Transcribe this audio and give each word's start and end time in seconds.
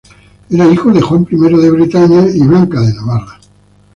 Era 0.49 0.65
hijo 0.65 0.91
de 0.91 0.99
Juan 0.99 1.27
I 1.29 1.35
de 1.35 1.69
Bretaña 1.69 2.25
y 2.27 2.39
Blanca 2.39 2.81
de 2.81 2.91
Navarra. 2.95 3.39